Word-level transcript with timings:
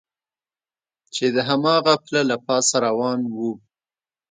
چې 1.13 1.25
د 1.35 1.37
هماغه 1.49 1.93
پله 2.03 2.21
له 2.29 2.37
پاسه 2.45 2.75
روان 2.85 3.19
و. 3.35 3.37